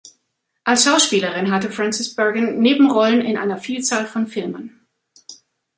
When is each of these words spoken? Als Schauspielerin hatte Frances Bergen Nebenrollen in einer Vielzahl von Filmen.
Als 0.63 0.85
Schauspielerin 0.85 1.51
hatte 1.51 1.69
Frances 1.69 2.15
Bergen 2.15 2.57
Nebenrollen 2.59 3.21
in 3.21 3.37
einer 3.37 3.59
Vielzahl 3.59 4.07
von 4.07 4.25
Filmen. 4.25 4.81